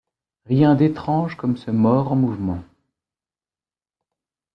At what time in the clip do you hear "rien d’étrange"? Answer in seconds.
0.47-1.37